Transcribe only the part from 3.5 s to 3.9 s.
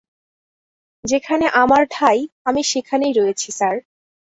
Sir.